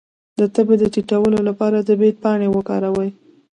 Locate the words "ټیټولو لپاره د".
0.93-1.89